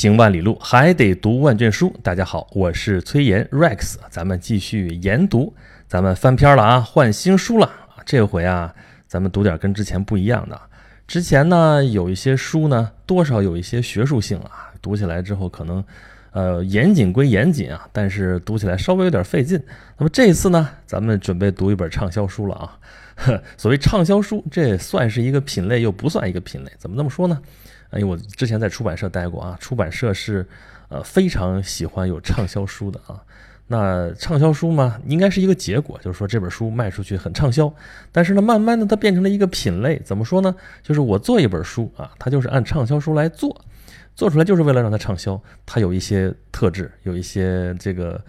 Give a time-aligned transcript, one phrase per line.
[0.00, 1.94] 行万里路，还得读万卷书。
[2.02, 5.52] 大家好，我是崔岩 Rex，咱们继续研读，
[5.86, 7.70] 咱们翻篇了啊，换新书了。
[8.06, 8.74] 这回啊，
[9.06, 10.58] 咱们读点跟之前不一样的。
[11.06, 15.84] 之前呢，有一些书呢，多少有一些学术性啊，读起来之后可能，
[16.30, 19.62] 呃，严谨归严谨啊，但是读起来稍微有点费劲。
[19.98, 22.78] 那么这次呢，咱们准备读一本畅销书了啊。
[23.16, 27.38] 呵 所谓畅销书，这算是一个品类，又不算一个品类，怎么这么说呢？
[27.94, 30.46] 因为我之前在出版社待过啊，出版社是
[30.88, 33.22] 呃非常喜欢有畅销书的啊。
[33.66, 37.72] 那畅销书嘛，应该是一个结果，就是说这本书卖出去很畅销。
[38.10, 40.54] 但是呢，慢慢的它变成了一个品类，怎么说呢？
[40.82, 43.64] 就是我做一本书啊，它就是按畅销书来做，
[44.14, 48.20] 做出来就是为了让它畅销，它有一些特质，有一些这个。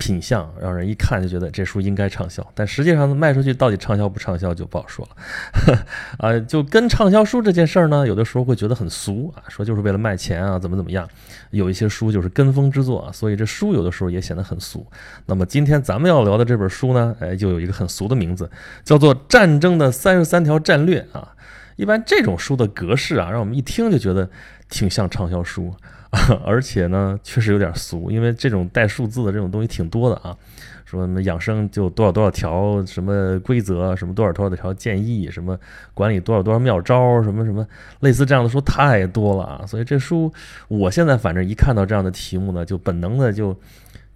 [0.00, 5.86] 品相让人一看就觉得这书应该畅销，但实际上卖出去到底畅销不畅销就不好说了。
[6.18, 11.06] 啊， 就跟畅销书这件事儿呢，有的时候会觉得很俗啊，说就是为了卖钱啊，怎么怎么样。
[11.50, 14.86] 有一些书就是跟风之作啊，所以这书有的时候也显得很俗。
[15.26, 18.50] 那么今天咱们要聊的这本书呢，哎，就有一个很俗的名字，
[18.82, 21.34] 叫做《战争的三十三条战略》啊。
[21.76, 24.28] 一般这种书的格式啊，让我们一听就觉得
[24.70, 25.74] 挺像畅销书。
[26.44, 30.36] 而且呢，确实有点俗，因为这种带数字的这种东西挺多的啊。
[30.84, 35.56] 说什么养生就多少多少条什么规则，什么多少多少条建议，什么
[35.94, 37.64] 管理多少多少妙招，什么什么
[38.00, 39.64] 类似这样的书太多了啊。
[39.64, 40.32] 所以这书，
[40.66, 43.56] 我现在反正一看到这样的题目呢，就本能的就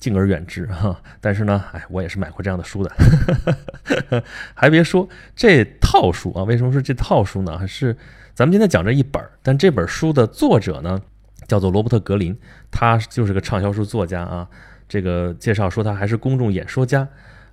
[0.01, 1.01] 敬而远之哈。
[1.21, 2.91] 但是呢，哎，我也是买过这样的书的。
[4.53, 7.65] 还别说这套书啊，为什么说这套书呢？
[7.69, 7.97] 是
[8.35, 11.01] 咱们今天讲这一本，但这本书的作者呢？
[11.47, 12.37] 叫做罗伯特·格林，
[12.71, 14.49] 他就是个畅销书作家啊。
[14.89, 17.09] 这个介绍说他还是公众演说家，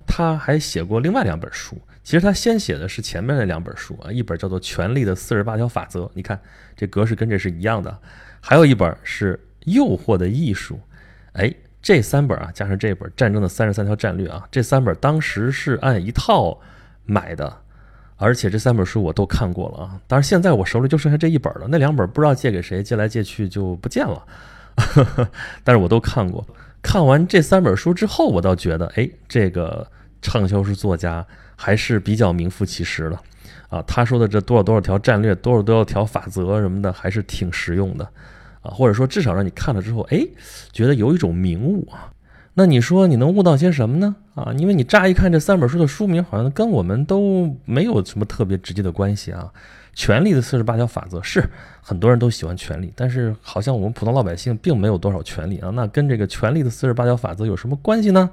[0.06, 1.76] 他还写过另外两本书。
[2.04, 6.38] 其实他先写的是前面那两本书啊，一本叫做《权力的四十八条法则》，你看
[6.76, 7.96] 这格式跟这是一样的。
[8.40, 9.34] 还有一本是
[9.72, 10.74] 《诱惑的艺术》。
[11.34, 16.60] 哎，这三本啊，加上这本《战争的三十三条战略》啊，这三本当时是按一套
[17.04, 17.61] 买的。
[18.22, 24.24] 而且这三本书我都看过了啊，当然现在我手里就剩下这一本了，那两本不知道借给谁，借来借去就不见了。
[25.64, 26.46] 但是我都看过，
[26.80, 29.84] 看完这三本书之后，我倒觉得，哎，这个
[30.22, 33.18] 畅销书作家还是比较名副其实的
[33.68, 33.82] 啊。
[33.86, 38.04] 他说的这多少多少条战略，多少多少条法则什么的，还是挺实用的
[38.62, 38.70] 啊。
[38.70, 40.24] 或者说，至少让你看了之后，哎，
[40.72, 42.12] 觉得有一种明悟啊。
[42.54, 44.14] 那你说你能悟到些什么呢？
[44.34, 49.50] 啊，因为你乍一看这三本书的书名，好像跟我们都没有什么特别直接的关系啊。
[49.94, 51.42] 权力的四十八条法则是
[51.82, 55.70] 很多人都喜欢权力，但是好像我们普通老百姓并没有多少权利啊。
[55.70, 58.30] 那跟这个权力的四十八条法则有什么关系呢？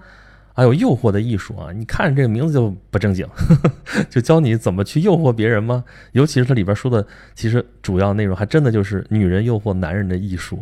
[0.53, 3.25] 还有诱惑的艺术啊，你看这个名字就不正经，
[4.09, 5.85] 就教你怎么去诱惑别人吗？
[6.11, 10.59] 尤其是它里边说的，其实主要内容还真的就是女人诱惑男人的艺术。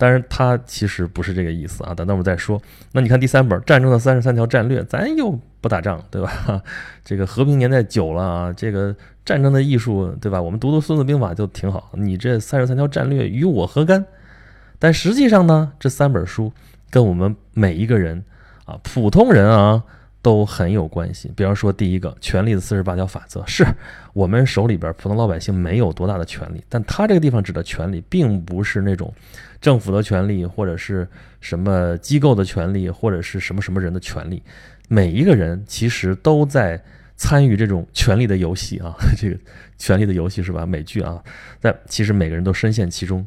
[0.00, 2.58] 但是他其实不是这个意思啊，等等我们再说。
[2.92, 6.62] 那你看第三本《战争的三十三条战略》，咱又不打仗，对吧？
[7.04, 8.96] 这个和平年代久了啊，这个
[9.26, 10.40] 战争的艺术，对吧？
[10.40, 11.90] 我们读读《孙子兵法》就挺好。
[11.92, 14.02] 你这三十三条战略与我何干？
[14.78, 16.50] 但实际上呢，这三本书
[16.88, 18.24] 跟我们每一个人
[18.64, 19.84] 啊，普通人啊。
[20.22, 21.32] 都很有关系。
[21.34, 23.64] 比方说，第一个，权力的四十八条法则，是
[24.12, 29.10] 我们手里边普通老百姓没有多大的权利，但他这个地方指的权利，并不是那种
[29.60, 31.06] 政府的权利，或者是
[31.40, 34.42] 什么机构的权利，或者是什么什么人的权利。
[34.88, 36.82] 每一个人其实都在
[37.16, 39.36] 参与这种权力的游戏啊， 这个
[39.78, 40.64] 权力的游戏是吧？
[40.64, 41.22] 美剧啊，
[41.60, 43.26] 但其实每个人都深陷其中，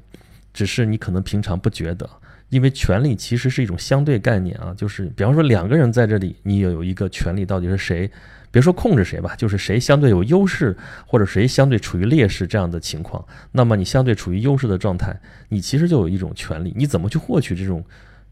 [0.53, 2.09] 只是你可能平常不觉得。
[2.53, 8.09] 因为权力其实是一种相对概念啊，就是比方说两个人在这里，你有一个权力，到底是谁？
[8.51, 10.77] 别说控制谁吧，就是谁相对有优势，
[11.07, 15.19] 或者谁相对处于劣势这样的情况，那么你相对处于优势的状态，
[15.49, 16.71] 你其实就有一种权利。
[16.77, 17.83] 你怎么去获取这种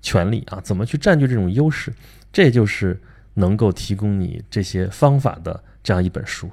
[0.04, 0.62] 权利啊？
[0.62, 1.92] 怎么去占据这种优势？
[2.32, 3.02] 这就是
[3.34, 6.48] 能够提供你这些方法的这样一本书。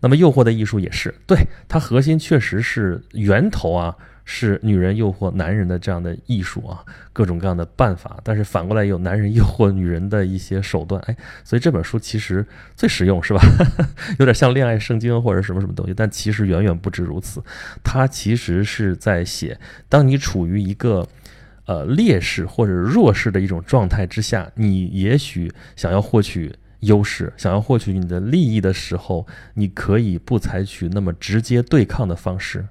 [0.00, 3.96] 那么诱惑的艺术也是，对它核心确实是源头啊。
[4.24, 13.40] 是女人诱惑男人的这样的艺术啊，各种各样的办法，但是反过来有男人诱惑女人的一些手段，哎，所以这本书其实最实用，是吧？
[14.18, 17.42] 有点像恋爱圣经或者什么什么东西，但其实远远不止如此。
[17.82, 21.06] 它其实是在写，当你处于一个
[21.66, 32.66] 呃劣势或者弱势的一种状态之下，你也许想要获取优势，想要获取你的利益的时候，你可以不采取那么直接对抗的方式。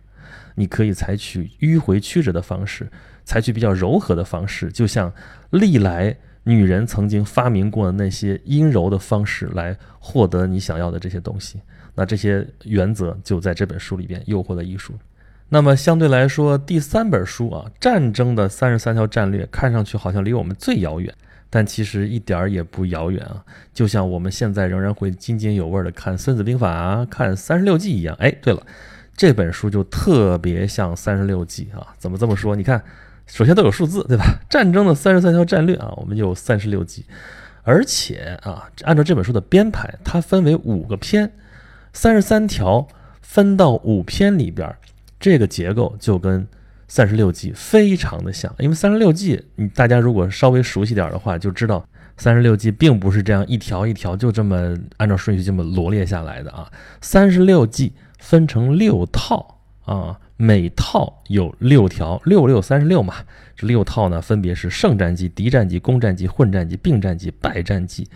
[0.56, 2.88] 你可以采取迂回曲折的方式，
[3.24, 5.12] 采取比较柔和的方式，就像
[5.52, 11.60] 历来女人曾经发明过的那些阴柔的方式来获得你想要的这些东西。
[11.96, 14.94] 那这些原则就在这本书里边，《诱惑的艺术》。
[15.50, 21.14] 那么相对来说，第三本书啊，战争的三十三条战略，看上去好像离我们最遥远，
[21.52, 23.46] 但其实一点儿也不遥远啊。
[23.72, 28.16] 就像我们现在仍然会津津有味的看《孙子兵法》、看《三十六计》一样。
[28.20, 28.66] 哎，对了，
[29.16, 31.94] 这本书就特别像《三十六计》啊。
[31.98, 32.56] 怎么这么说？
[32.56, 32.84] 你看，
[33.28, 34.26] 首先都有数字，对吧？
[34.50, 37.06] 战争的三十三条战略啊，我们有三十六计，
[37.64, 41.32] 而且啊，按照这本书的编排，它分为五个篇，
[41.94, 42.88] 三十三条
[43.22, 44.76] 分到五篇里边。
[45.20, 46.46] 这个结构就跟
[46.90, 51.88] 三十六计非常的像，因为三十六计，你大家如果稍微熟悉点的话，就知道
[52.18, 56.70] 三十六计并不是这样一条一条就这么按照顺序这么罗列下来的啊。
[57.00, 63.16] 三十六计分成六套啊，每套有六条，六六三十六嘛。
[63.56, 68.08] 这六套呢，分别是胜战机、敌战机、攻战机、混战机、并战机、败战机。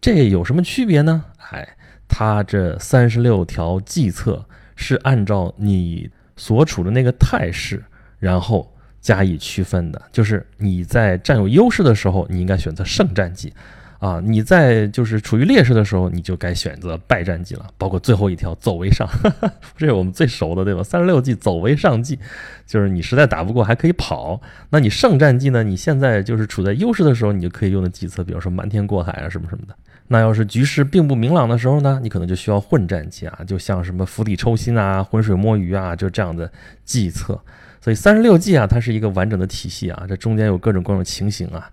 [0.00, 1.24] 这有什么区别呢？
[1.50, 1.66] 哎，
[2.06, 4.44] 它这三十六条计策
[4.76, 6.10] 是按照你。
[6.40, 7.84] 所处的那个态势，
[8.20, 13.52] 然后加以区分的，就是你在占有优势的时候，你应该选择胜战机，
[13.98, 17.66] 啊，你在就是处于劣势的时候，你就该选择败战绩了。
[17.76, 19.08] 包括最后一条走为上，
[19.76, 20.82] 这是我们最熟的，对吧？
[20.84, 22.16] 三十六计走为上计，
[22.64, 24.40] 就是你实在打不过还可以跑。
[24.70, 25.64] 那你胜战绩呢？
[25.64, 29.74] 你现在就是处在优势的时候，你就可以用的计策，比如说瞒天过海啊，什么什么的。
[30.06, 36.50] 那要是局势并不明朗的时候呢，你可能就需要混战计啊，就像什么釜底抽薪啊、浑水摸鱼啊，就这样的
[36.84, 37.38] 计策。
[37.80, 41.68] 所以三十六计啊，它是一个完整的体系啊，这中间有各种各样的情形啊。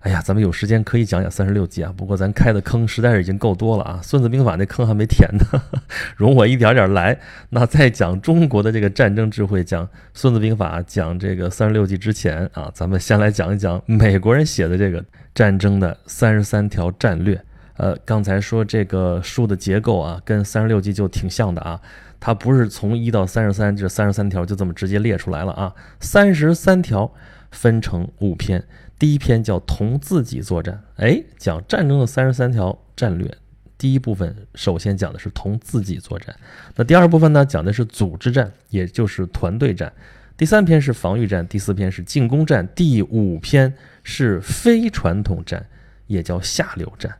[0.00, 5.62] 哎呀，咱们有时间可以讲讲三十六计啊，不过咱开的坑实在是已经够多了啊，《孙子兵法》那坑还没填呢，
[6.16, 7.18] 容我一点点来。
[7.50, 15.04] 那在讲中国的这个战争智慧，讲《孙子兵法》，讲这个三十六计之前啊，咱们先来讲一讲美国人写的这个
[15.34, 17.38] 战争的三十三条战略。
[17.76, 21.78] 呃，刚才说这个书的结构啊，跟三十六计就挺像的啊。
[22.18, 25.74] 它不是从一到三十三这三十三条就这么直接列出来了啊。
[26.00, 27.10] 三十三条
[27.50, 28.62] 分成五篇，
[29.00, 33.34] 第一篇叫同自己作战，哎，讲战争的三十三条战略。
[33.78, 36.36] 第一部分首先讲的是同自己作战，
[36.76, 39.90] 那第二部分呢讲的是组织战，也就是团队战。
[40.36, 45.64] 第三篇是防御战，第四篇是进攻战，第五篇是非传统战，
[46.06, 47.10] 也叫下流战。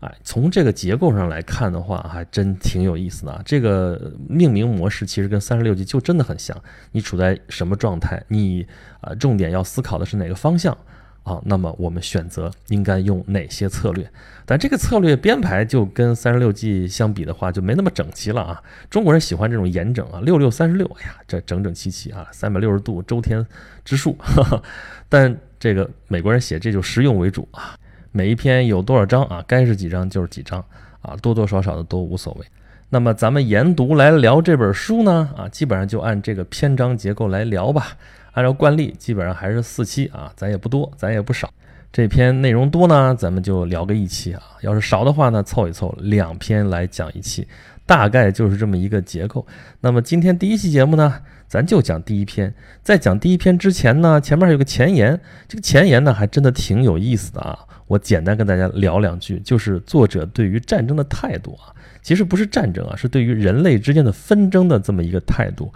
[0.00, 3.40] 哎，从这个结构上来看的话，还真挺有意思的啊。
[3.42, 6.54] 这个命名模式其实跟三十六计就真的很像。
[6.90, 8.66] 你处在什么状态，你
[9.00, 10.76] 啊重点要思考的是哪个方向
[11.22, 11.40] 啊？
[11.44, 14.08] 那么我们选择应该用哪些策略？
[14.44, 18.62] 但这个策略编排就跟三十六计相比的话，就没那么整齐了啊。
[18.90, 23.46] 中国人喜欢这种严整啊，六六三十六，哎呀，这整整齐齐啊，三百六十度周天
[23.84, 24.16] 之数。
[25.08, 27.76] 但这个美国人写这就实用为主啊。
[28.10, 29.44] 每一篇有多少章啊？
[29.46, 30.62] 该是几章就是几章
[31.00, 32.44] 啊，多多少少的都无所谓。
[32.90, 37.96] 那么咱们研读来聊这本书呢啊，基本上就按这个篇章结构来聊吧。
[38.32, 41.52] 按照惯例，基本上还是四期啊，咱也不多，咱也不少。
[41.92, 47.46] 这篇内容多呢，咱们就聊个一期啊；要是少的话呢，凑一凑，两篇来讲一期，
[47.84, 49.46] 大概就是这么一个结构。
[49.80, 52.54] 那么今天第一期节目呢，咱就讲第一篇。
[52.82, 57.58] 在讲第一篇之前呢，前面还有个前言，这个前言呢，还真的挺有意思的啊。
[57.86, 61.68] 我简单跟大家聊两句，就是作者对于战争的态度啊，
[62.00, 65.70] 其实不是战争啊，是对于人类之间的纷争的这么一个态度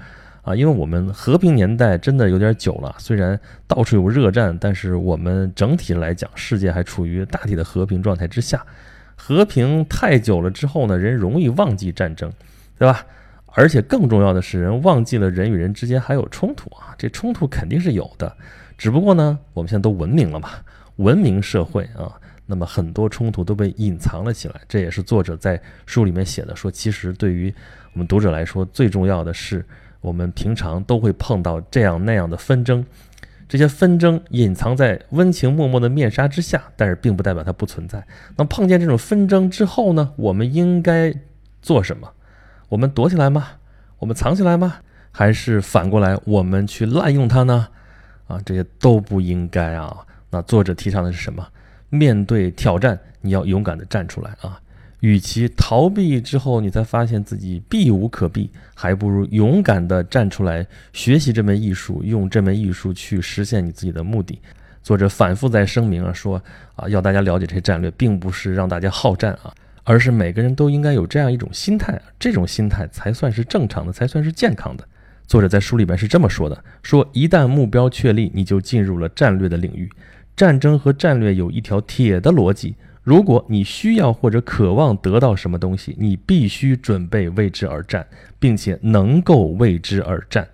[0.46, 0.56] 啊。
[0.56, 8.64] 因为我们和平年代真的有点久了，虽然到处有热战，但是我们整体来讲，世界还处于大体的和平状态之下。
[9.16, 12.32] 和平太久了之后呢，人容易忘记战争，
[12.78, 13.04] 对吧？
[13.46, 16.94] 而且更重要的是，人忘记了人与人之间还有冲突啊。
[16.98, 18.36] 这冲突肯定是有的，
[18.76, 20.50] 只不过呢，我们现在都文明了嘛。
[20.96, 22.12] 文明社会啊，
[22.44, 24.60] 那么很多冲突都被隐藏了起来。
[24.68, 27.52] 这也是作者在书里面写的，说其实对于
[27.94, 29.64] 我们读者来说，最重要的是
[30.06, 32.86] 我们平常都会碰到这样那样的纷争，
[33.48, 38.06] 这些纷争隐藏在温情脉脉的面纱之下，但是并不代表它不存在。
[38.36, 41.12] 那碰见这种纷争之后呢，我们应该
[41.60, 42.08] 做什么？
[42.68, 43.48] 我们躲起来吗？
[43.98, 44.76] 我们藏起来吗？
[45.10, 47.66] 还是反过来我们去滥用它呢？
[48.28, 50.06] 啊，这些都不应该啊。
[50.30, 51.44] 那作者提倡的是什么？
[51.88, 54.60] 面对挑战，你要勇敢地站出来啊！
[55.00, 64.40] 与其逃避之后你才发现自己避无可避，还不如勇敢地站出来，学习这门艺术，用这门艺术去实现你自己的目的。
[64.82, 66.42] 作者反复在声明啊，说
[66.76, 69.52] 啊，要大家了解这些战略，并不是让大家好战啊，
[69.84, 74.86] 而是每个人都应该有这样一种心态，这种心态才算是正常的，才算是健康的。
[75.26, 79.90] 作者在书里边是这么说的：说一旦目标确立，你就进入了战略的领域。
[80.36, 82.76] 战争和战略有一条铁的逻辑：
[83.06, 88.04] 如果你需要或者渴望得到什么东西，你必须准备为之而战，
[88.36, 90.44] 并且能够为之而战。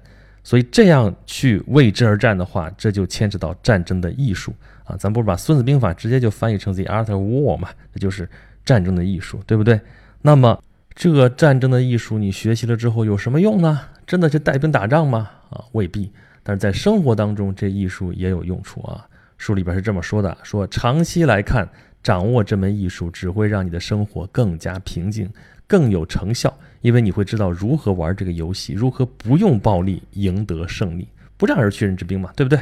[0.44, 4.52] 所以这样去为之而战的话，这就牵扯到战争的艺术
[4.85, 4.94] 啊。
[4.99, 7.71] 咱不是把《孙子兵法》直接就翻译成 The Art of War 嘛？
[7.94, 8.28] 那就是
[8.66, 9.80] 战争的艺术，对不对？
[10.21, 10.62] 那么
[10.94, 13.80] 这个战争的艺术你学习了之后有什么用呢？
[14.06, 15.30] 真的去带兵打仗吗？
[15.49, 16.12] 啊，未必。
[16.42, 19.06] 但是在生活当中，这艺术也有用处啊。
[19.38, 21.66] 书里边是这么说的：说长期来看，
[22.02, 25.30] 掌握这门艺术只会让你的生活更加平静，
[25.66, 26.52] 更有成效。
[26.80, 31.06] 因为你会知道如何玩这个游戏，如何不用暴力赢得胜利，
[31.37, 32.59] 不战而屈人之兵嘛，对不对？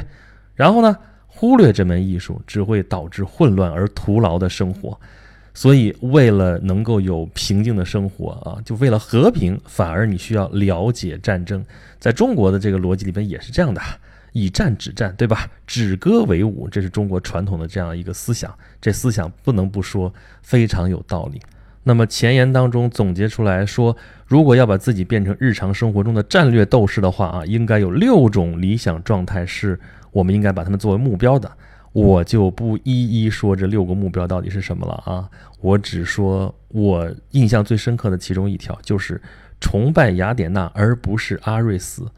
[0.53, 0.95] 然后呢，
[1.25, 4.99] 忽略这门艺术只会导致混乱而徒劳的生活。
[5.53, 11.65] 所以，为了能够有平静的生活啊，就为了和平，反而你需要了解战争。
[11.99, 13.81] 在中国的这个逻辑里边也是这样的，
[14.33, 15.49] 以战止战，对吧？
[15.67, 18.53] 止戈为武，这是中国传统的这样一个思想。
[18.79, 21.41] 这思想不能不说非常有道理。
[21.83, 23.95] 那么前言当中总结出来说，
[24.27, 29.79] 如果要把自己变成日常生活中的战略斗士的话啊，应该有六种理想状态，是
[30.11, 31.51] 我们应该把它们作为目标的。
[31.91, 35.27] 我就不一一说这六个目标到底是什么了啊，
[35.59, 39.21] 我只说我印象最深刻的其中一条，就是
[39.59, 42.09] 崇拜雅典娜而不是阿瑞斯。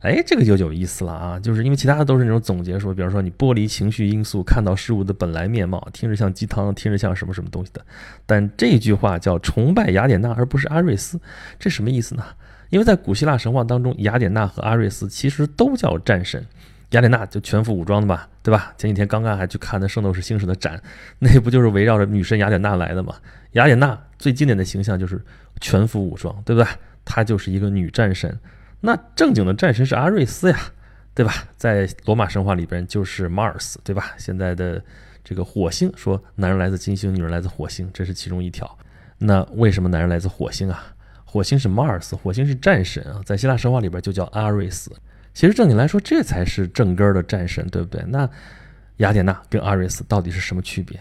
[0.00, 1.38] 哎，这个就有意思了啊！
[1.38, 7.84] 就是因为其他的都是那种总结说，比方说你剥离情绪因素，看到事物的本来面貌，听着像鸡汤，听着像什么什么东西的。
[8.24, 11.20] 但这句话叫崇拜雅典娜而不是阿瑞斯，
[11.58, 12.24] 这什么意思呢？
[12.70, 16.42] 因为在古希腊神话当中，雅典娜和阿瑞斯其实都叫战神。
[16.92, 18.72] 雅典娜就全副武装的吧，对吧？
[18.78, 20.82] 前几天刚刚还去看那《圣斗士星矢》的展，
[21.20, 23.14] 那不就是围绕着女神雅典娜来的吗？
[23.52, 25.22] 雅典娜最经典的形象就是
[25.60, 26.68] 全副武装，对不对？
[27.04, 28.36] 她就是一个女战神。
[28.80, 30.58] 那正经的战神是阿瑞斯呀，
[31.14, 31.32] 对吧？
[31.56, 34.12] 在罗马神话里边就是 Mars，对吧？
[34.16, 34.82] 现在的
[35.22, 38.78] 这个火星说男人来自金星，女人来自火星，这是其中一条。
[39.18, 40.94] 那为什么男人来自火星啊？
[41.24, 44.90] 火星是 Mars，火星是战神啊，在希腊神话里边就叫阿瑞斯。
[45.34, 48.02] 其实正经来说，这才是正根儿的战神，对不对？
[48.08, 48.28] 那
[48.96, 50.98] 雅典娜跟阿瑞斯到底是什么区别？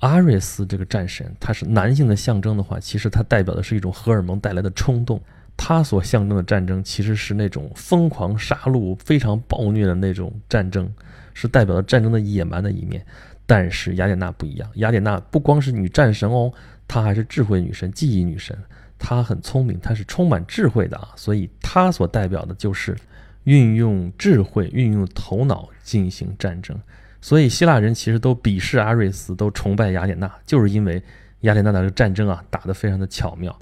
[0.00, 5.22] 阿瑞斯这个战神，他是男性的象征的话，其实它代表的是一种荷尔蒙带来的冲动。
[5.56, 10.90] 他所象征的战争其实是那种疯狂杀戮、非常暴虐的那种战争，
[11.34, 13.04] 是代表了战争的野蛮的一面。
[13.46, 16.52] 但是雅典娜不一样，雅典娜不光是女战神哦，
[16.86, 18.56] 她还是智慧女神、记忆女神。
[18.98, 22.96] 她很聪明，她是充满智慧的啊，所以她所代表的就是
[23.44, 26.78] 运用智慧、运用头脑进行战争。
[27.20, 31.02] 所以希腊人其实都鄙视阿瑞斯，都崇拜雅典娜，就是因为
[31.40, 33.58] 雅典娜的战争啊打得非常的巧妙。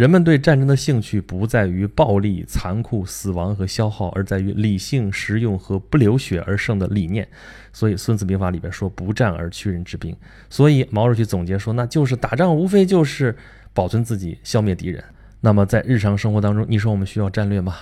[0.00, 7.28] 人们对战争的兴趣不在于暴力、残酷、死亡和消耗，而在于理性、实用和不流血而胜的理念。
[7.70, 10.16] 所以《孙子兵法》里边说“不战而屈人之兵”。
[10.48, 13.36] 所以毛主席总结说，那就是打仗无非就是
[13.74, 15.04] 保存自己、消灭敌人。
[15.42, 17.76] 那么在日常生活当中，你说我们需要战略吗？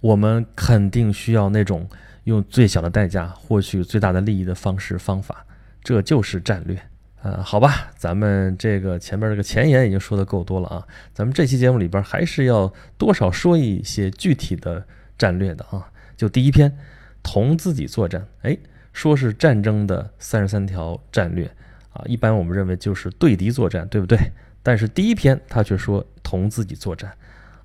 [0.00, 1.88] 我们肯定需要那种
[2.24, 5.46] 用最小的代价获取最大的利益的方式方法，
[5.82, 6.78] 这就是战略。
[7.22, 14.84] 呃，好吧，咱们这个前面这个前言已经说的够多了啊，咱们这期节目里边还是要多少说一些具体的
[15.16, 15.88] 战略的啊。
[16.16, 16.76] 就第一篇，
[17.22, 18.58] 同自己作战，哎，
[18.92, 21.46] 说是战争的三十三条战略
[21.92, 24.18] 啊，一般我们认为就是对敌作战，对不对？
[24.64, 27.12] 但是第一篇他却说同自己作战，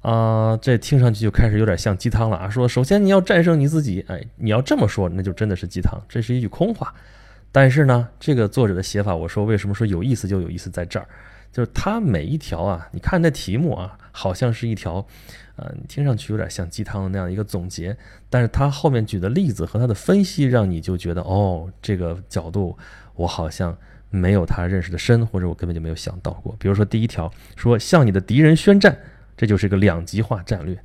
[0.01, 2.47] 啊，这听上去就开始有点像鸡汤了啊。
[2.47, 6.93] 说首先你要战胜你自己，哎，你要这么说，那就真的是鸡汤，这是一句空话。
[7.51, 11.07] 但是呢，这个作者的写法，我说为什么说有意思就有意思在这儿，
[11.51, 15.05] 就是他每一条啊，你看那题目啊，好像是一条，
[15.55, 17.97] 呃，听上去有点像鸡汤的那样一个总结，
[18.29, 22.77] 但是他后面举的例子和他的分析，让你就觉得哦，这个角度
[23.15, 23.75] 我好像
[24.09, 26.55] 没有他认识的深，或者我根本就没有想到过。
[26.59, 28.95] 比如说第一条说向你的敌人宣战，
[29.35, 30.77] 这就是一个两极化战略，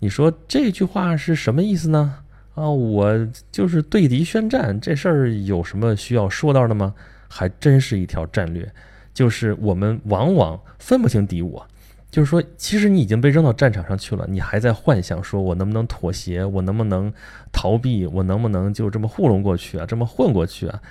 [0.00, 2.24] 你说这句话是什么意思呢？
[2.60, 6.94] 啊，我就是对敌宣战，这事儿有什么需要说到的吗？
[7.26, 8.70] 还真是一条战略，
[9.14, 11.66] 就是我们往往分不清敌我，
[12.10, 17.10] 就是说，其实你已经被扔到战场上去了，你还在幻想说我能不能妥协，我能不能
[17.50, 20.82] 逃避，我能不能就这么糊弄过去啊，这么混过去啊？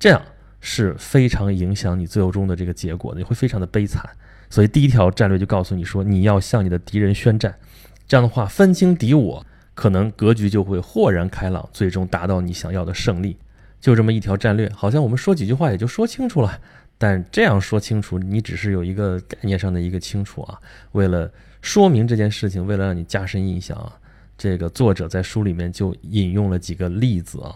[0.00, 0.20] 这样
[0.58, 4.04] 是非常影响你最后中的这个结果的，你会非常的悲惨。
[4.50, 7.54] 所以第一条战略就告诉你说，你要向你的敌人宣战，
[8.08, 9.46] 这样的话分清敌我。
[9.74, 13.36] 可能格局就会豁然开朗，最终达到你想要的胜利。
[13.80, 16.58] 就这么一条战略，好像我们说几句话也就说清楚了。
[16.96, 20.58] 但这样说清楚，你只是有一个概念上的一个清楚啊。
[20.92, 23.92] 为了说明这件事情，为了让你加深印象啊，
[24.38, 27.52] 这个作者在书里面就引用了几个例子啊。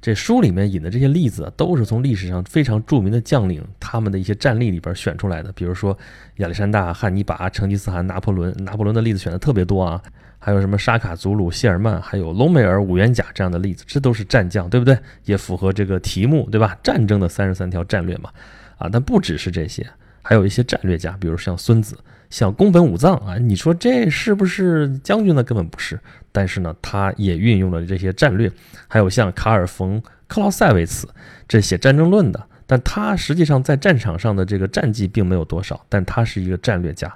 [0.00, 5.50] 这书里面引的这些例子，都是从历史上非常著名的将领他们的一些战例里边选出来的。
[5.52, 5.98] 比如说
[6.36, 10.00] 亚历山大、汉尼拔、成吉思汗、拿破仑，拿破仑的例子选的特别多啊。
[10.38, 14.96] 还有什么沙卡祖鲁、谢尔曼，还有隆美尔、五元甲这样的例子，这都是战将，对不对？
[15.24, 16.76] 也符合这个题目，对吧？
[16.82, 18.30] 战争的三十三条战略嘛。
[18.78, 19.84] 啊，但不只是这些，
[20.22, 21.96] 还有一些战略家，比如像孙子。
[22.28, 25.42] 像宫本武藏啊，你说这是不是将军呢？
[25.42, 25.98] 根本不是。
[26.32, 28.50] 但是呢，他也运用了这些战略。
[28.88, 31.08] 还有像卡尔冯克劳塞维茨，
[31.48, 37.12] 这写战争论的，但他实际上在战场上的这个战绩并没有多少，但他是一个战略家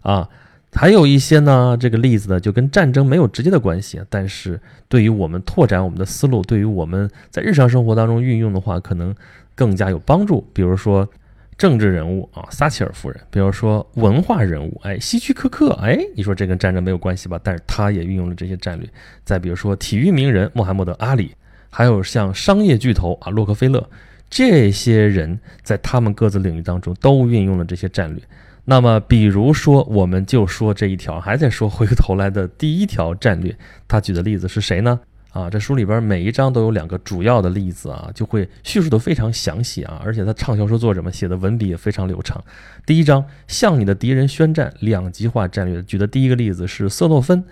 [0.00, 0.28] 啊。
[0.72, 9.14] 还有一些呢，这个例子呢，就跟战争没有直接的关系，但是对于我们拓展我们的思路，对于我们在日常生活当中运用的话，可能
[9.54, 10.46] 更加有帮助。
[10.52, 11.08] 比如说。
[11.58, 17.40] 政治人物啊，撒切尔夫人，比如说文化人物，哎，希区柯克，哎，你说这跟战争没有关系吧？
[17.42, 18.86] 但是他也运用了这些战略。
[19.24, 21.34] 再比如说体育名人穆罕默德·阿里，
[21.70, 23.88] 还有像商业巨头啊，洛克菲勒，
[24.28, 28.22] 这些人在他们各自领域当中都运用了这些战略。
[28.68, 33.56] 那么，比如说，我们就说这一条，还在说回头来的第一条战略，
[33.86, 34.98] 他举的例子是谁呢？
[35.30, 42.42] 啊，这书里边每一章都有两个主要的例子啊，就会叙述的非常详细啊，而且他畅销书作者们写的文笔也非常流畅。
[42.84, 47.44] 第一章向你的敌人宣战，两极化战略，举的第一个例子是色诺芬，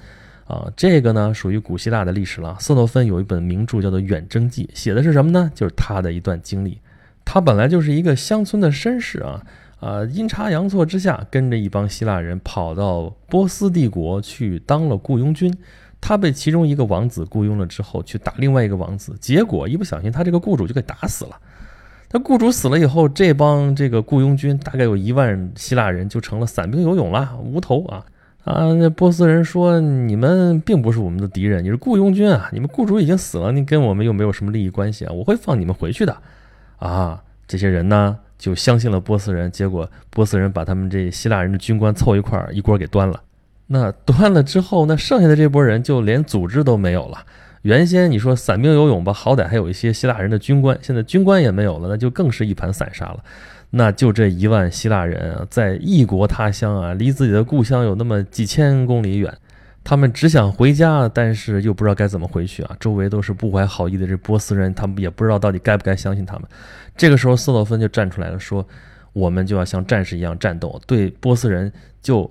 [0.46, 2.56] 啊，这个呢属于古希腊的历史了。
[2.58, 5.52] 色诺芬有一本名著叫做《远征记》，写的是什么呢？
[5.54, 6.80] 就是他的一段经历。
[7.24, 9.42] 他本来就是一个乡村的绅士啊，
[9.80, 15.54] 啊，阴差阳错之下跟着一帮希腊人跑到波斯帝国去当了雇佣军。
[16.00, 21.38] 他被其中一个王子雇佣了之后，去打另外一个王子，结果一不小心，他这个雇主就给打死了。
[22.10, 28.04] 他雇主死了以后，这帮这个雇佣军大概有一万希腊人就成了散兵游勇了，无头啊
[28.44, 28.74] 啊！
[28.74, 32.50] 那波斯人说：“你们并不是我们的敌人，你是雇佣军啊！
[32.52, 35.12] 你们雇主已经死了，你跟我们又没有什么利益关系啊！
[35.12, 36.14] 我会放你们回去的。”
[36.78, 43.22] 啊，这些人呢就相信了波斯人，结果波斯人把他们这希腊人的军官凑一块儿一锅给端了。
[43.68, 47.24] 那端了之后，那剩下的这波人就连组织都没有了。
[47.62, 53.24] 原先你说散兵游勇吧，好歹还有一些希腊人的军官，现在军官也没有了，那就更是一盘散沙了。
[53.70, 59.34] 那就这一万希腊人啊，在异国他乡啊，离自己的故乡有那么几千公里远，
[59.84, 62.76] 他们只想回家，但是又不知道该怎么回去啊。
[62.80, 66.48] 周围都是不怀好意的这波斯人，他们也不知道到底该不该相信他们。
[66.96, 68.66] 这个时候，斯洛芬就站出来了，说
[69.12, 71.70] ：“我们就要像战士一样战斗，对波斯人
[72.02, 72.28] 就。”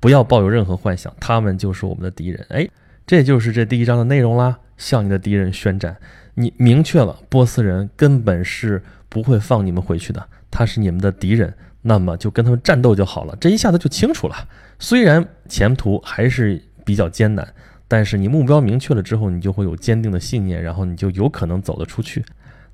[0.00, 2.46] 不要抱有任何幻想，他们就是我们的敌人。
[2.50, 2.68] 哎，
[3.06, 5.96] 这就是这第一章的内容啦，向你的敌人宣战。
[6.34, 13.34] 你明确了，波斯人根本是不会放你们回去的，他是你们的敌人，那么就跟他们战斗就好了。
[13.40, 14.36] 这一下子就清楚了。
[14.78, 17.46] 虽然前途还是比较艰难，
[17.88, 22.24] 但是你目标明确了之后，你就会有坚定的信念，然后你就有可能走得出去。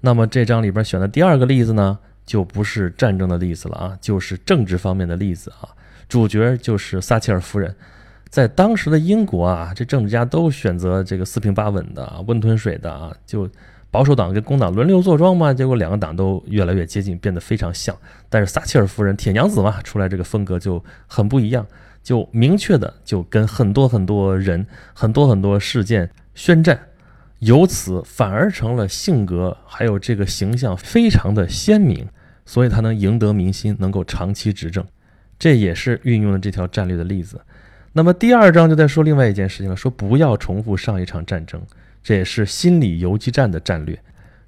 [0.00, 5.68] 那么这章里边选的第二个例子呢，就不是战争的例子了啊，就是政治方面的例子啊。
[6.08, 7.72] 主角就是撒切尔夫人，
[8.28, 13.48] 在当时的英国啊，这政治家都选择这个四平八稳的、温吞水的啊，就
[13.90, 15.52] 保守党跟工党轮流坐庄嘛。
[15.52, 17.94] 结果两个党都越来越接近，变得非常像。
[18.28, 21.66] 但是撒切尔夫人铁娘子嘛，出来这个风格就很不一样，
[22.02, 26.88] 就明确的就跟很多很多人、很多很多事件宣战，
[27.40, 32.06] 由此反而成了性格还有这个形象非常的鲜明，
[32.44, 34.84] 所以他能赢得民心，能够长期执政。
[35.38, 37.40] 这也是运用了这条战略的例子。
[37.92, 41.60] 那么第二章就在说另外一件事情了，说不要重复上一场战争，
[42.02, 43.98] 这也是心理游击战的战略。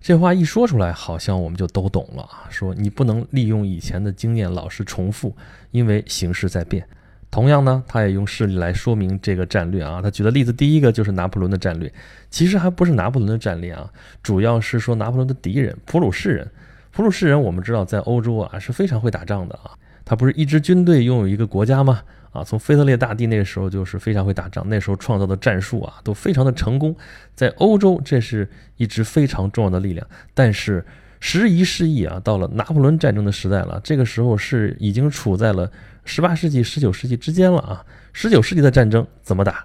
[0.00, 2.46] 这话一说出来，好像我们就都懂了啊。
[2.50, 5.34] 说你不能利用以前的经验老是重复，
[5.70, 6.86] 因为形势在变。
[7.32, 10.02] 同样呢，他也用事例来说明这个战略啊。
[10.02, 11.90] 他举的例子第一个就是拿破仑的战略，
[12.28, 13.90] 其实还不是拿破仑的战略啊，
[14.22, 16.48] 主要是说拿破仑的敌人普鲁士人。
[16.90, 19.70] 普鲁士人我们知道在欧洲啊是非常会打仗的啊。
[20.04, 22.02] 他不是一支军队拥有一个国家吗？
[22.32, 26.94] 啊，从腓特烈大帝那个时候就是非常会打仗，那时候创造的战术啊都非常的成功，
[27.34, 30.06] 在欧洲这是一支非常重要的力量。
[30.34, 30.84] 但是
[31.24, 35.70] 时移世易啊，到了拿破仑战争的时代了，这个时候是已经处在了
[36.04, 37.86] 十八世纪、十九世纪之间了啊。
[38.12, 39.64] 十九世纪的战争怎么打？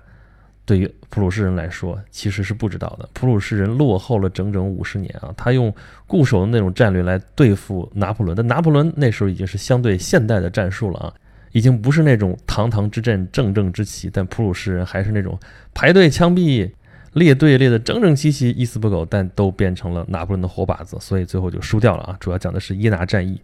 [0.65, 3.09] 对于普鲁士人来说，其实是不知道的。
[3.11, 5.33] 普鲁士人落后了整整五十年啊！
[5.35, 5.73] 他用
[6.05, 11.13] 固守的那种战略来对付拿破仑，但拿破仑那时候已经是相对现代的战术了啊，
[11.53, 14.11] 已经不是那种堂堂之阵、正正之旗。
[14.13, 15.39] 但普鲁士人还是那种
[15.73, 16.69] 排队枪毙、
[17.17, 22.17] 列队列得整整齐齐、一丝不苟，但都变成了拿破仑的活靶子，所以最后就输掉了啊！
[22.19, 23.41] 主要讲的是耶拿战役，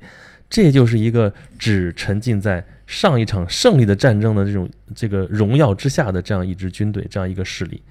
[0.49, 2.65] 这就是一个只沉浸在。
[2.85, 7.81] 上一场胜利的战争的这种这个荣耀之下的这样一支军队，这样一个势力，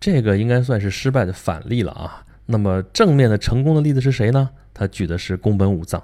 [0.00, 2.24] 这个应该算是失败的反例了啊。
[2.46, 4.48] 那么正面的成功的例子是谁呢？
[4.72, 6.02] 他举的是宫本武藏，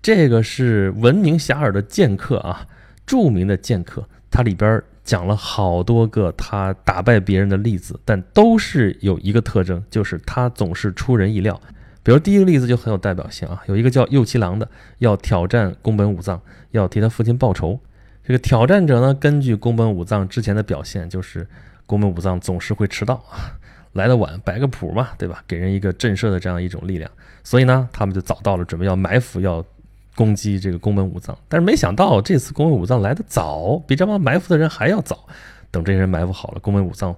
[0.00, 2.66] 这个是闻名遐迩的剑客啊，
[3.06, 4.08] 著名的剑客。
[4.30, 11.60] 他里边讲了好多个他打败别人的例子，但都是有一个特征，就是他总是出人意料。
[12.02, 16.40] 比如第一个例子就很有代表性啊，有一个叫右七郎的要挑战宫本武藏，
[16.70, 17.78] 要替他父亲报仇。
[18.26, 21.46] 这个挑战者呢，根据宫本武藏之前的表现，就是
[21.86, 23.60] 宫本武藏总是会迟到啊。
[23.92, 25.44] 来的晚，摆个谱嘛，对吧？
[25.46, 27.10] 给人一个震慑的这样一种力量，
[27.44, 29.64] 所以呢，他们就早到了，准备要埋伏，要
[30.14, 31.36] 攻击这个宫本武藏。
[31.48, 35.26] 但是没想到这次宫本武藏来的早，比这帮埋伏的人还要早。
[35.70, 37.14] 等这些人埋伏好了，宫本武藏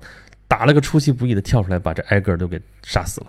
[0.48, 3.26] 打了个出其不意的跳出来，把这挨个都给杀死了。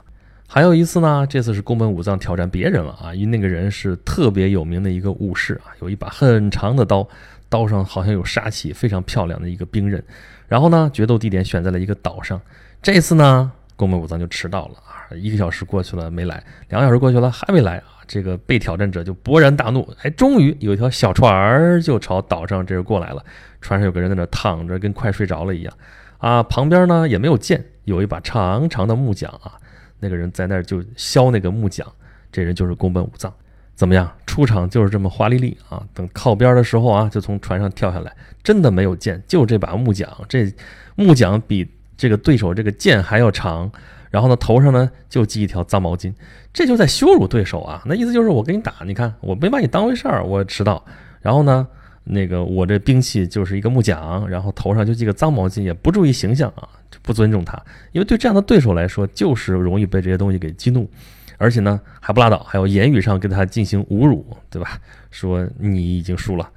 [0.47, 7.05] 还有一次呢，这次是宫本武藏挑战别人了啊，因为那个人是特别有名的一个武士啊，有一把很长的刀，
[7.49, 10.01] 刀上好像有杀气，非常漂亮的一个兵刃。
[10.47, 12.39] 然后呢，决斗地点选在了一个岛上。
[12.81, 23.23] 这次呢，宫本武藏就迟到了啊，一个小时过去了没来，两个小时过去了还没来啊，这个被挑战者就勃然大怒，哎，终于有一条小船儿就朝岛上这过来了，
[23.61, 25.73] 船上有个人在那躺着，跟快睡着了一样。
[26.19, 29.53] 啊，旁边呢也没有剑，有一把长长的木桨啊，
[29.99, 31.85] 那个人在那儿就削那个木桨，
[32.31, 33.33] 这人就是宫本武藏，
[33.75, 34.11] 怎么样？
[34.25, 40.51] 出场就是这么华丽丽啊，等靠边的时候啊，就从船上跳下来，真的没有剑，就这把木桨，这
[40.95, 41.69] 木桨比。
[41.99, 43.71] 这个对手这个剑还要长，
[44.09, 46.13] 然后呢头上呢就系一条脏毛巾，
[46.53, 47.81] 这就在羞辱对手啊！
[47.85, 50.83] 那意思就是我跟你打，你看我没把你当回事儿，我迟到，
[51.21, 51.67] 然后呢
[52.03, 60.89] 那个我这兵器就是一个木桨，然后头上就系个脏毛巾，也不注意形象啊，就不尊重他，因为对这样的对手来说就是容易被这些东西给激怒，
[61.37, 64.79] 而且呢还不拉倒，还有言语上跟他进行侮辱，对吧？
[65.11, 66.49] 说你已经输了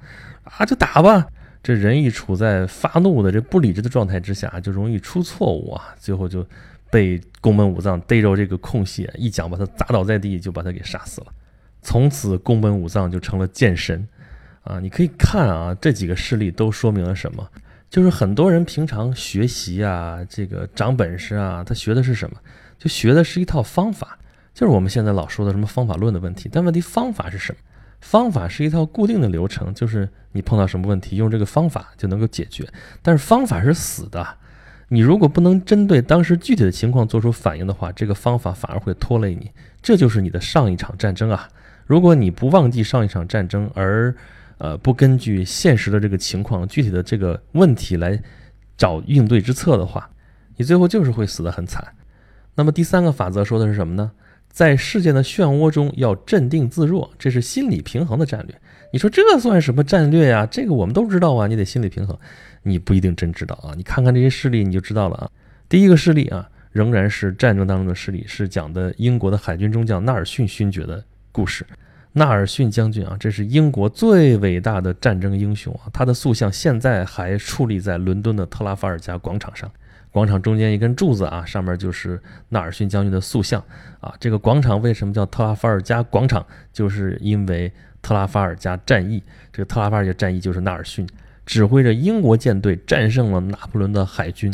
[0.43, 1.27] 啊，就打吧。
[1.63, 5.93] 这人一处在发怒的这不理智的状态之下，就容易出错误啊！
[5.99, 6.43] 最后就
[6.91, 11.27] 被宫本武藏逮着这个空隙，一脚把他砸倒在地，就把他给杀死了。
[11.81, 14.07] 从此，宫本武藏就成了剑神
[14.63, 14.79] 啊！
[14.79, 17.49] 你可以看啊，这几个事例都说明了什么？
[17.89, 22.37] 就是很多人平常学习啊，这个长本事啊，他学的是什么？
[22.77, 24.19] 就学的是一套方法，
[24.53, 26.49] 就是我们现在老说的什么方法论的问题。
[26.51, 27.59] 但问题方法是什么？
[27.99, 32.67] 方法是一套固定的流程，就是你碰到什么问题，用这个方法就能够解决。
[33.01, 34.37] 但是方法是死的，
[34.93, 39.49] 你如果不能针对当时具体的情况做出反应的话，这个方法反而会拖累你。
[39.81, 41.47] 这就是你的上一场战争啊！
[41.85, 44.13] 如果你不忘记上一场战争，而
[44.57, 48.21] 呃不根据现实的这个情况、具体的这个问题来
[48.75, 50.09] 找应对之策的话，
[50.57, 51.87] 你最后就是会死得很惨。
[52.55, 54.11] 那么第三个法则说的是什么呢？
[54.49, 58.61] 在事件的漩涡中要镇定自若，这是心理平衡的战略。
[58.91, 60.45] 你说这算什么战略呀？
[60.45, 62.17] 这个我们都知道啊，你得心理平衡。
[62.63, 65.29] 你不一定真知道啊，你看看这些事例你就知道了啊。
[65.67, 71.65] 第一个事例啊，仍然是战争当中的事例，是讲的英国的海军中将纳尔逊勋爵的故事。
[72.13, 79.71] 纳尔逊将军啊，这是英国最伟大的战争英雄啊，他的塑像现在还矗立在伦敦的特拉法尔加广场上。
[80.11, 83.63] 广场中间一根柱子啊，上面就是纳尔逊将军的塑像
[84.01, 84.13] 啊。
[84.19, 86.45] 这个广场为什么叫特拉法尔加广场？
[86.73, 87.71] 就是因为
[88.01, 89.23] 特拉法尔加战役。
[89.53, 91.07] 这个特拉法尔加战役就是纳尔逊
[91.45, 94.53] 指挥着英国舰队战胜了拿破仑的海军。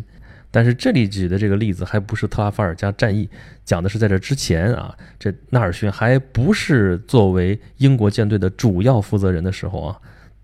[0.49, 3.29] 但是这里举的这个例子还不是特拉法尔加战役，
[3.65, 9.99] 讲的是在这之前啊，这纳尔逊还不是作为英国舰队的主要负责人的时候啊，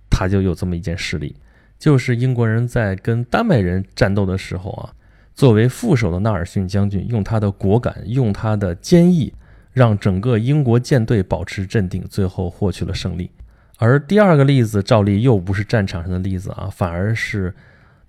[0.10, 1.36] 他就有这么一件事例，
[1.80, 4.94] 就是英国人在跟丹麦人战斗的时候啊。
[5.36, 9.34] 作为副手的纳尔逊将军，用他的果敢，用他的坚毅，
[9.72, 13.32] 让整个英国舰队保持镇定，最后获取了胜利。
[13.84, 17.54] 而第二个例子，照例又不是战场上的例子啊，反而是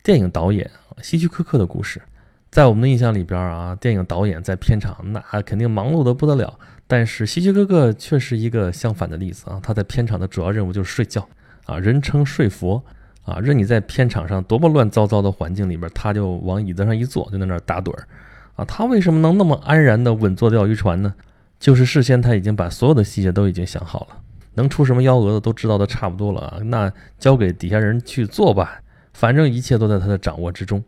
[0.04, 0.70] 电影导演
[1.02, 2.00] 希区柯克的故事。
[2.48, 6.56] 在我们的印象里边啊，电影导演在片场那肯定忙碌的不得了，
[6.86, 11.28] 但是希区柯克却是一个相反的例子啊，他在片场的主要任务就是睡觉
[11.66, 12.80] 啊，人称睡佛。
[13.24, 18.06] 啊，任你在片场上多么乱糟糟的环境里边，他就往椅子上一坐，就在那儿打盹儿。
[18.54, 21.14] 啊，他为什么能那么安然的稳坐钓鱼船呢？
[21.58, 24.18] 就是事先他已经把所有的细节都已经想好了，
[24.54, 26.58] 能出什么幺蛾子都知道的差不多了啊。
[26.64, 28.80] 那交给底下人去做吧，
[29.12, 30.82] 反正一切都在他的掌握之中。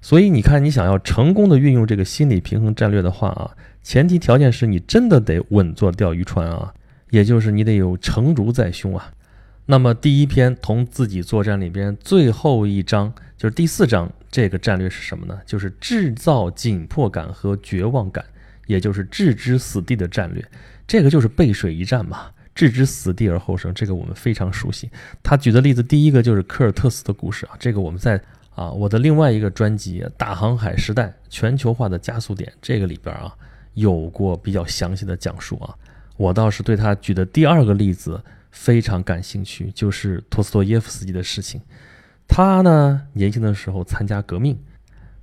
[0.00, 3.50] 所以你看，你想要成功的运用这个心理平衡战略的话啊，
[3.82, 6.74] 前提条件是你真的得稳坐钓鱼船啊，
[7.10, 9.12] 也就是你得有成竹在胸啊。
[9.66, 15.38] 那么第一篇同自己作战里边最后一章就是第四章，这个战略是什么呢？
[15.46, 18.24] 就是制造紧迫感和绝望感，
[18.66, 20.44] 也就是置之死地的战略。
[20.84, 24.90] 这个就是背水一战嘛，置之死地而后生，这个我们非常熟悉。
[25.22, 28.20] 他举的例子第一个就是科尔特斯的故事啊，这个我们在
[28.54, 33.34] 啊我的另外一个专辑《大航海时代：全球化的加速点》这个里边啊
[33.74, 35.74] 有过比较详细的讲述啊。
[36.18, 41.60] 我倒是对他举的第二个例子非常感兴趣，就是托斯托耶夫斯基的事情。
[42.28, 44.58] 他呢年轻的时候参加革命，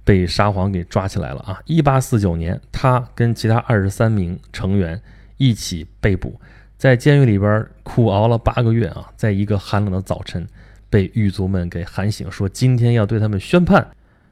[0.03, 1.61] 被沙皇给抓起来了啊。
[1.65, 4.99] 一八四九年，他跟其他二十三名成员
[5.37, 6.41] 一起被捕，
[6.79, 10.47] 在监狱里边苦熬了八个月啊，在一个寒冷的早晨，
[10.89, 13.85] 被狱卒们给喊醒，说今天要对他们宣判。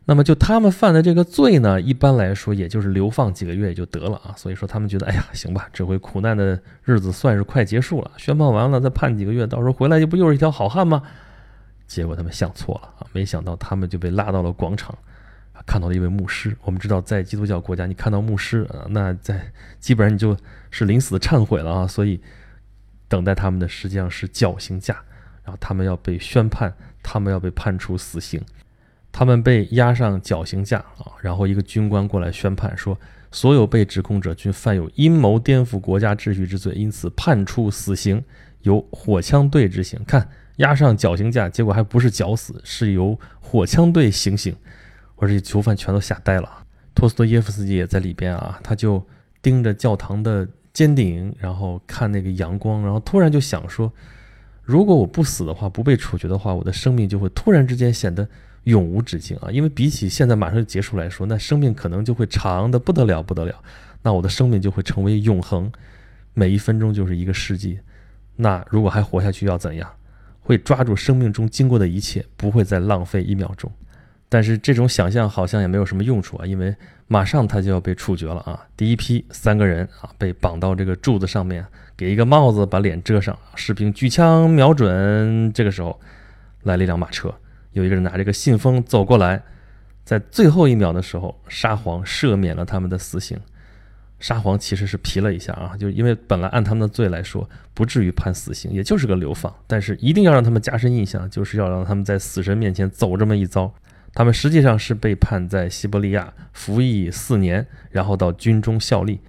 [0.06, 4.34] 那么就他们犯的这个罪呢，一般来说也就是流放几个月也就得了啊。
[4.38, 11.04] 所以说他们觉得，哎呀，行吧，这回苦难的日子算是快结束了，宣判完了再判几个月，到时候回来就不又是一条好汉吗？
[11.86, 14.98] 结果他们想错了啊，没想到他们就被拉到了广场，
[15.68, 16.58] 看到了一位牧师。
[16.64, 20.36] 我们知道，在基督教国家，你看到牧师啊，那在基本上你就
[20.72, 21.86] 是临死的忏悔了啊。
[21.86, 22.20] 所以
[23.08, 24.96] 等待他们的实际上是绞刑架，
[25.44, 28.42] 然后他们要被宣判，他们要被判处死刑。
[29.12, 32.98] 他们被押上绞刑架啊，然后一个军官过来宣判说，
[33.32, 38.24] 所有被指控者均犯有阴谋颠覆国家秩序之罪，因此判处死刑，
[38.62, 40.00] 由火枪队执行。
[40.06, 44.56] 看，押上绞刑架，结果还不是绞死，是由火枪队行刑。
[45.18, 46.64] 我这些囚犯全都吓呆了。
[46.96, 49.06] 托斯托耶夫斯基也在里边啊，他就
[49.42, 53.92] 盯着教堂的尖顶，然后看那个阳光，然后突然就想说，
[54.64, 58.28] 如果我不死的话，不被处决的话，我的生命就会突然之间显得。
[58.64, 59.50] 永无止境啊！
[59.50, 63.64] 因为比起现在马上就结束来说，那生命可能就会长的不得了，不得了。
[64.02, 65.72] 那我的生命就会成为永恒，
[66.34, 67.80] 每一分钟就是一个世纪。
[68.36, 69.90] 那如果还活下去要怎样？
[70.42, 73.72] 会抓住生命中经过的一切，不会再浪费一秒钟。
[74.30, 76.76] 但是这种想象好像也没有什么用处啊，因为
[77.08, 78.68] 马上他就要被处决了啊！
[78.76, 85.52] 第一批三个人啊，被绑到这个柱子上面，给一个帽子把脸遮上，士兵举枪瞄准。
[85.54, 85.98] 这个时候
[86.64, 87.34] 来了一辆马车。
[87.72, 89.42] 有一个人拿着个信封走过来，
[90.04, 93.40] 在最后一秒的时候，沙皇赦免了他们的死刑。
[94.20, 103.74] 沙皇其实是皮了一下啊，就因为本来按他们的罪来说，不至于判死刑，也就是个流放，但是一定要让他们加深印象，就是要让他们在死神面前走这么一遭。
[104.18, 109.20] 他们实际上是被判在西伯利亚服役四年，然后到军中效力。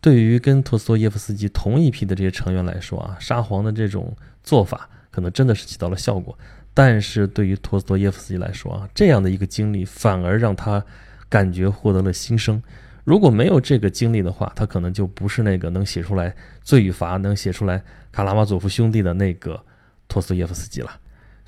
[0.00, 6.38] 对于跟托斯托耶夫斯基同一批的这些成员来说啊，沙皇的这种做法可能真的是起到了效果。
[6.72, 10.84] 但是对于托斯托耶夫斯基来说啊，这样的一个经历反而让他
[11.28, 12.62] 感觉获得了新生。
[13.02, 16.30] 如果没有这个经历的话，他可能就不是那个能写出来
[16.62, 17.78] 《罪与罚》、能写出来
[18.12, 19.60] 《卡拉马佐夫兄弟》的那个
[20.06, 20.92] 托斯托耶夫斯基了。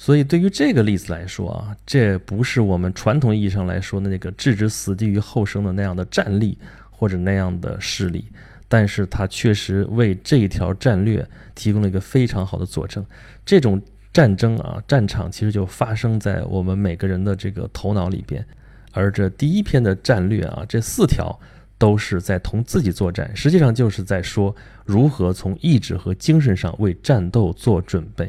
[0.01, 6.57] 所以对于这个例子来说啊，这不是我们传统意义上来说的那个置之死地于后生的那样的战力
[6.91, 8.25] 或者那样的势力，
[8.67, 13.05] 但是它确实为这一条战略提供了一个非常好的佐证。
[13.45, 13.81] 这种。
[14.13, 18.45] 战争啊，战场其实就发生在我们每个人的这个头脑里边，
[18.91, 21.39] 而这第一篇的战略啊，这四条
[21.79, 24.53] 都是在同自己作战，实际上就是在说
[24.85, 28.29] 如何从意志和精神上为战斗做准备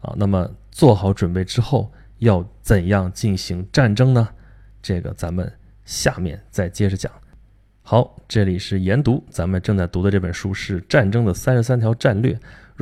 [0.00, 0.12] 啊。
[0.16, 4.28] 那么做好准备之后，要怎样进行战争呢？
[4.82, 5.52] 这个咱们
[5.84, 7.12] 下面再接着讲。
[7.82, 12.32] 好，这里是研读，咱们正在读的这本书是《战争的三十三条战略》。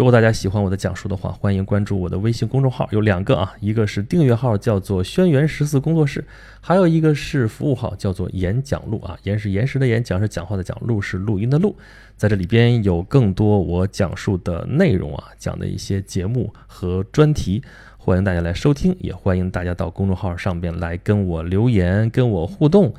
[0.01, 6.25] 如果大家喜欢我的讲述的话，欢迎关注我的微信公众号，有两个啊，一个是订阅号叫做“轩辕十四工作室”，
[6.63, 11.77] 还有一个是服务号叫做“演讲录”啊，言是言实的演，讲是讲话的讲，录是录音的录，
[12.17, 17.63] 在这里边有更多我讲述的内容啊，讲的一些节目和专题，
[17.99, 22.95] 欢迎大家来收听，也欢迎大家到公众号上边来跟我留言，跟我互动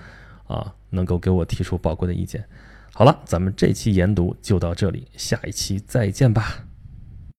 [0.45, 2.45] 啊，能够给我提出宝贵的意见。
[2.93, 6.65] 好了，咱们这期研读就到这里，下一期再见吧。